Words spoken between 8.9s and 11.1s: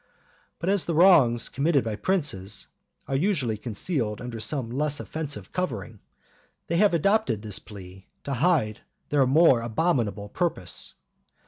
their more abominable purpose.